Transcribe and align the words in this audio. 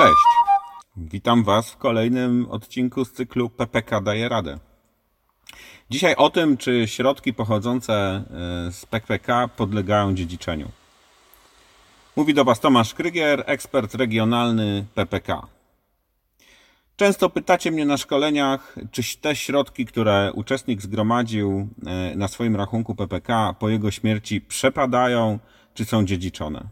Cześć. 0.00 0.56
Witam 0.96 1.44
Was 1.44 1.70
w 1.70 1.76
kolejnym 1.76 2.46
odcinku 2.50 3.04
z 3.04 3.12
cyklu 3.12 3.50
PPK 3.50 4.00
daje 4.00 4.28
radę. 4.28 4.58
Dzisiaj 5.90 6.14
o 6.16 6.30
tym, 6.30 6.56
czy 6.56 6.88
środki 6.88 7.34
pochodzące 7.34 7.94
e, 7.94 8.22
z 8.72 8.86
PPK 8.86 9.48
podlegają 9.48 10.14
dziedziczeniu. 10.14 10.68
Mówi 12.16 12.34
do 12.34 12.44
Was 12.44 12.60
Tomasz 12.60 12.94
Krygier, 12.94 13.42
ekspert 13.46 13.94
regionalny 13.94 14.86
PPK. 14.94 15.46
Często 16.96 17.30
pytacie 17.30 17.70
mnie 17.70 17.84
na 17.84 17.96
szkoleniach, 17.96 18.76
czy 18.90 19.02
te 19.20 19.36
środki, 19.36 19.86
które 19.86 20.32
uczestnik 20.34 20.82
zgromadził 20.82 21.68
e, 21.86 22.16
na 22.16 22.28
swoim 22.28 22.56
rachunku 22.56 22.94
PPK 22.94 23.54
po 23.58 23.68
jego 23.68 23.90
śmierci 23.90 24.40
przepadają, 24.40 25.38
czy 25.74 25.84
są 25.84 26.04
dziedziczone. 26.04 26.64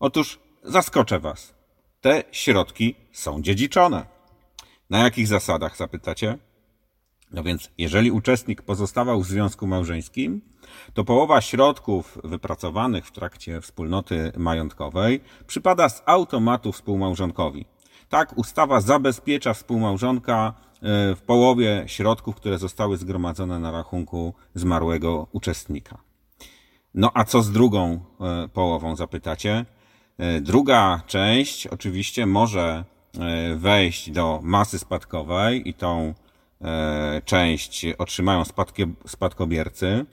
Otóż 0.00 0.38
zaskoczę 0.62 1.20
Was. 1.20 1.63
Te 2.04 2.24
środki 2.32 2.94
są 3.12 3.42
dziedziczone. 3.42 4.06
Na 4.90 4.98
jakich 4.98 5.26
zasadach 5.26 5.76
zapytacie? 5.76 6.38
No 7.32 7.42
więc, 7.42 7.70
jeżeli 7.78 8.10
uczestnik 8.10 8.62
pozostawał 8.62 9.20
w 9.20 9.26
związku 9.26 9.66
małżeńskim, 9.66 10.40
to 10.94 11.04
połowa 11.04 11.40
środków 11.40 12.18
wypracowanych 12.24 13.06
w 13.06 13.12
trakcie 13.12 13.60
wspólnoty 13.60 14.32
majątkowej 14.36 15.20
przypada 15.46 15.88
z 15.88 16.02
automatu 16.06 16.72
współmałżonkowi. 16.72 17.66
Tak, 18.08 18.38
ustawa 18.38 18.80
zabezpiecza 18.80 19.54
współmałżonka 19.54 20.54
e, 20.82 21.14
w 21.14 21.22
połowie 21.26 21.84
środków, 21.86 22.36
które 22.36 22.58
zostały 22.58 22.96
zgromadzone 22.96 23.58
na 23.58 23.70
rachunku 23.70 24.34
zmarłego 24.54 25.26
uczestnika. 25.32 25.98
No 26.94 27.10
a 27.14 27.24
co 27.24 27.42
z 27.42 27.50
drugą 27.52 28.00
e, 28.20 28.48
połową, 28.48 28.96
zapytacie? 28.96 29.64
E, 30.18 30.40
druga 30.40 31.02
część 31.06 31.66
oczywiście 31.66 32.26
może 32.26 32.84
wejść 33.56 34.10
do 34.10 34.40
masy 34.42 34.78
spadkowej 34.78 35.68
i 35.68 35.74
tą 35.74 36.14
część 37.24 37.86
otrzymają 37.98 38.42
spadkobiercy. 39.06 40.06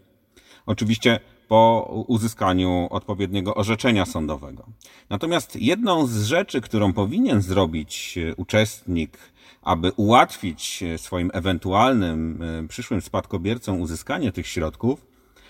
Oczywiście 0.66 1.19
po 1.52 2.03
uzyskaniu 2.08 2.88
odpowiedniego 2.91 3.55
orzeczenia 3.55 4.05
sądowego. 4.05 4.66
Natomiast 5.09 5.55
jedną 5.55 6.08
z 6.08 6.23
rzeczy, 6.23 6.61
którą 6.61 6.93
powinien 6.93 7.41
zrobić 7.41 8.17
e, 8.17 8.36
uczestnik, 8.36 9.17
aby 9.61 9.91
ułatwić 9.91 10.83
e, 10.83 10.97
swoim 10.97 11.31
ewentualnym 11.33 12.43
e, 12.43 12.67
przyszłym 12.67 13.02
spadkobiercom 13.02 13.81
uzyskanie 13.81 14.31
tych 14.31 14.47
środków, 14.47 15.05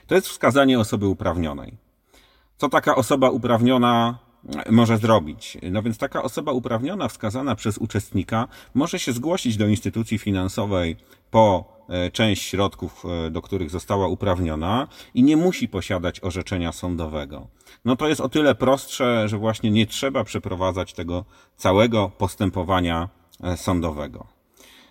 to 0.08 0.15
jest 0.15 0.27
wskazanie 0.27 0.80
osoby 0.80 1.08
uprawnionej. 1.08 1.73
Co 2.58 2.69
taka 2.69 2.95
osoba 2.95 3.30
uprawniona 3.30 4.19
może 4.69 4.97
zrobić. 4.97 5.57
No 5.71 5.83
więc 5.83 5.97
taka 5.97 6.23
osoba 6.23 6.52
uprawniona, 6.52 7.07
wskazana 7.07 7.55
przez 7.55 7.77
uczestnika, 7.77 8.47
może 8.73 8.99
się 8.99 9.13
zgłosić 9.13 9.58
do 9.58 9.67
instytucji 9.67 10.17
finansowej 10.17 10.95
po 11.31 11.66
e, 11.89 12.11
część 12.11 12.43
środków, 12.43 13.03
e, 13.27 13.31
do 13.31 13.41
których 13.41 13.69
została 13.69 14.08
uprawniona 14.08 14.88
i 15.13 15.23
nie 15.23 15.38
musi 15.38 15.67
posiadać 15.67 16.23
orzeczenia 16.23 16.71
sądowego. 16.71 17.47
No 17.85 17.95
to 17.95 18.08
jest 18.08 18.21
o 18.21 18.30
tyle 18.30 18.55
prostsze, 18.55 19.30
że 19.30 19.38
właśnie 19.38 19.71
nie 19.71 19.88
trzeba 19.88 20.23
przeprowadzać 20.23 20.93
tego 20.93 21.25
całego 21.58 22.11
postępowania 22.17 23.09
e, 23.43 23.58
sądowego. 23.58 24.27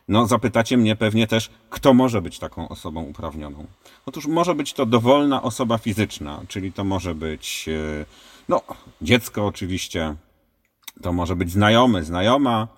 No, 0.08 0.26
zapytacie 0.26 0.76
mnie 0.76 0.96
pewnie 0.96 1.26
też, 1.26 1.50
kto 1.70 1.94
może 1.94 2.22
być 2.22 2.38
taką 2.38 2.68
osobą 2.68 3.02
uprawnioną. 3.02 3.66
Otóż 4.06 4.26
może 4.26 4.54
być 4.54 4.72
to 4.72 4.86
dowolna 4.86 5.42
osoba 5.42 5.78
fizyczna, 5.78 6.40
czyli 6.48 6.72
to 6.72 6.84
może 6.84 7.14
być 7.14 7.68
no, 8.50 8.62
dziecko 9.02 9.46
oczywiście, 9.46 10.16
to 11.02 11.12
może 11.12 11.36
być 11.36 11.50
znajomy, 11.50 12.04
znajoma, 12.04 12.68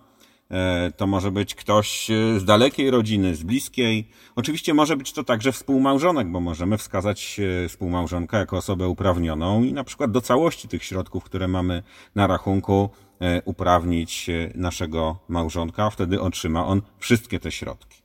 e, 0.51 0.93
to 0.97 1.07
może 1.07 1.31
być 1.31 1.55
ktoś 1.55 2.11
e, 2.11 2.41
z 2.41 2.45
dalekiej 2.45 2.91
rodziny, 2.91 3.35
z 3.35 3.43
bliskiej. 3.43 4.09
Oczywiście 4.37 4.75
może 4.75 4.97
być 4.97 5.13
to 5.13 5.25
także 5.25 5.53
współmałżonek, 5.53 6.29
bo 6.29 6.41
możemy 6.41 6.79
wskazać 6.79 7.41
e, 7.65 7.69
współmałżonka 7.69 8.39
jako 8.39 8.57
osobę 8.57 8.89
uprawnioną 8.89 9.63
i 9.63 9.73
na 9.73 9.85
przykład 9.85 10.11
do 10.11 10.21
całości 10.21 10.69
tych 10.69 10.85
środków, 10.85 11.25
które 11.25 11.49
mamy 11.49 11.83
na 12.15 12.27
rachunku, 12.27 12.91
uprawnić 13.45 14.31
naszego 14.55 15.19
małżonka, 15.29 15.91
wtedy 15.91 16.21
otrzyma 16.21 16.67
on 16.67 16.83
wszystkie 16.99 17.41
te 17.41 17.53
środki. 17.53 18.03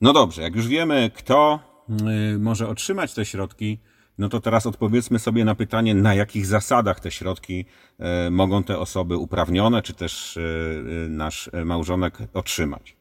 No 0.00 0.12
dobrze, 0.12 0.42
jak 0.42 0.56
już 0.56 0.68
wiemy, 0.68 1.10
kto 1.14 1.60
może 2.38 2.68
otrzymać 2.68 3.14
te 3.14 3.24
środki, 3.24 3.78
no 4.18 4.28
to 4.28 4.40
teraz 4.40 4.66
odpowiedzmy 4.66 5.18
sobie 5.18 5.44
na 5.44 5.54
pytanie, 5.54 5.94
na 5.94 6.14
jakich 6.14 6.46
zasadach 6.46 7.00
te 7.00 7.10
środki 7.10 7.64
e, 7.98 8.30
mogą 8.30 8.62
te 8.62 8.78
osoby 8.78 9.16
uprawnione, 9.16 9.82
czy 9.82 9.94
też 9.94 10.36
e, 10.36 10.40
e, 10.40 11.08
nasz 11.08 11.50
małżonek 11.64 12.18
otrzymać. 12.34 12.96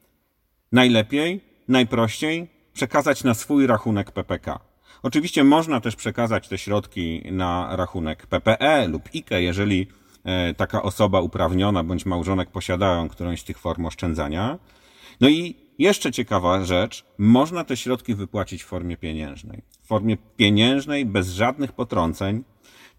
Najlepiej, 0.71 1.41
najprościej 1.67 2.47
przekazać 2.73 3.23
na 3.23 3.33
swój 3.33 3.67
rachunek 3.67 4.11
PPK. 4.11 4.59
Oczywiście 5.03 5.43
można 5.43 5.81
też 5.81 5.95
przekazać 5.95 6.47
te 6.47 6.57
środki 6.57 7.21
na 7.31 7.75
rachunek 7.75 8.27
PPE 8.27 8.87
lub 8.87 9.09
IKE, 9.15 9.41
jeżeli 9.41 9.87
taka 10.57 10.81
osoba 10.83 11.21
uprawniona 11.21 11.83
bądź 11.83 12.05
małżonek 12.05 12.51
posiadają 12.51 13.09
którąś 13.09 13.41
z 13.41 13.43
tych 13.43 13.59
form 13.59 13.85
oszczędzania. 13.85 14.59
No 15.21 15.29
i 15.29 15.55
jeszcze 15.81 16.11
ciekawa 16.11 16.63
rzecz, 16.63 17.05
można 17.17 17.63
te 17.63 17.77
środki 17.77 18.15
wypłacić 18.15 18.63
w 18.63 18.67
formie 18.67 18.97
pieniężnej. 18.97 19.61
W 19.81 19.87
formie 19.87 20.17
pieniężnej, 20.37 21.05
bez 21.05 21.29
żadnych 21.29 21.71
potrąceń. 21.71 22.43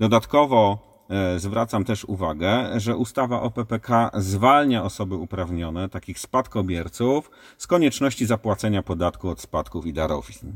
Dodatkowo 0.00 0.78
e, 1.10 1.38
zwracam 1.38 1.84
też 1.84 2.04
uwagę, 2.04 2.81
że 2.81 2.97
ustawa 2.97 3.42
o 3.42 3.50
PPK 3.50 4.10
zwalnia 4.15 4.84
osoby 4.84 5.15
uprawnione, 5.15 5.88
takich 5.88 6.19
spadkobierców, 6.19 7.31
z 7.59 7.66
konieczności 7.66 8.26
zapłacenia 8.26 8.82
podatku 8.82 9.28
od 9.28 9.41
spadków 9.41 9.87
i 9.87 9.92
darowizn. 9.92 10.53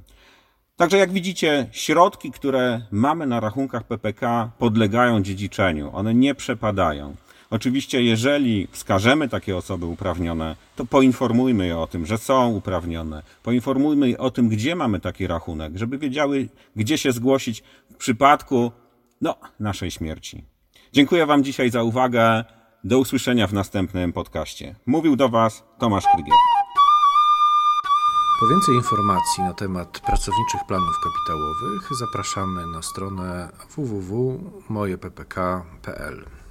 Także 0.76 0.96
jak 0.96 1.12
widzicie, 1.12 1.66
środki, 1.72 2.30
które 2.30 2.80
mamy 2.90 3.26
na 3.26 3.40
rachunkach 3.40 3.84
PPK 3.84 4.50
podlegają 4.58 5.22
dziedziczeniu, 5.22 5.90
one 5.94 6.14
nie 6.14 6.34
przepadają. 6.34 7.16
Oczywiście, 7.50 8.02
jeżeli 8.02 8.68
wskażemy 8.70 9.28
takie 9.28 9.56
osoby 9.56 9.86
uprawnione, 9.86 10.56
to 10.76 10.84
poinformujmy 10.84 11.66
je 11.66 11.78
o 11.78 11.86
tym, 11.86 12.06
że 12.06 12.18
są 12.18 12.48
uprawnione. 12.48 13.22
Poinformujmy 13.42 14.08
je 14.08 14.18
o 14.18 14.30
tym, 14.30 14.48
gdzie 14.48 14.76
mamy 14.76 15.00
taki 15.00 15.26
rachunek, 15.26 15.76
żeby 15.76 15.98
wiedziały, 15.98 16.48
gdzie 16.76 16.98
się 16.98 17.12
zgłosić 17.12 17.62
w 17.90 17.96
przypadku 17.96 18.72
no, 19.20 19.34
naszej 19.60 19.90
śmierci. 19.90 20.44
Dziękuję 20.92 21.26
Wam 21.26 21.44
dzisiaj 21.44 21.70
za 21.70 21.82
uwagę. 21.82 22.44
Do 22.84 22.98
usłyszenia 22.98 23.46
w 23.46 23.52
następnym 23.52 24.12
podcaście. 24.12 24.74
Mówił 24.86 25.16
do 25.16 25.28
Was 25.28 25.64
Tomasz 25.78 26.04
Krygier. 26.14 26.34
Po 28.40 28.46
więcej 28.46 28.74
informacji 28.74 29.44
na 29.44 29.54
temat 29.54 30.00
pracowniczych 30.00 30.60
planów 30.68 30.96
kapitałowych 31.04 31.88
zapraszamy 31.98 32.66
na 32.66 32.82
stronę 32.82 33.48
www.mojeppk.pl. 33.76 36.45